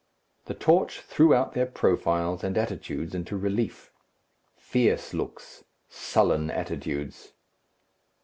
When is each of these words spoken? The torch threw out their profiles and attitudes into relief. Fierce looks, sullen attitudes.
The 0.45 0.55
torch 0.55 0.99
threw 1.01 1.35
out 1.35 1.53
their 1.53 1.67
profiles 1.67 2.43
and 2.43 2.57
attitudes 2.57 3.13
into 3.13 3.37
relief. 3.37 3.91
Fierce 4.57 5.13
looks, 5.13 5.63
sullen 5.89 6.49
attitudes. 6.49 7.33